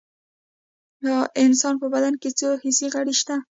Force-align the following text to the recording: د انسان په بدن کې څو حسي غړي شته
د 1.03 1.07
انسان 1.43 1.75
په 1.81 1.87
بدن 1.93 2.13
کې 2.21 2.29
څو 2.39 2.49
حسي 2.63 2.87
غړي 2.93 3.13
شته 3.21 3.35